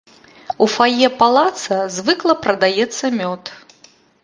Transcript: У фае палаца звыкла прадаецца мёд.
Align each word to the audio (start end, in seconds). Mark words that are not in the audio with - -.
У 0.65 0.67
фае 0.75 1.09
палаца 1.19 1.77
звыкла 1.97 2.33
прадаецца 2.47 3.05
мёд. 3.21 3.43